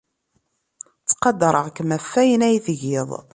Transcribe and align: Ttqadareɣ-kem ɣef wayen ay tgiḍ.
Ttqadareɣ-kem 1.01 1.89
ɣef 1.95 2.07
wayen 2.13 2.41
ay 2.47 2.57
tgiḍ. 2.65 3.09